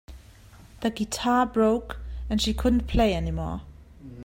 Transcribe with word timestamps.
The 0.79 0.89
guitar 0.89 1.45
broke 1.45 1.99
and 2.27 2.41
she 2.41 2.55
couldn't 2.55 2.87
play 2.87 3.13
anymore. 3.13 3.61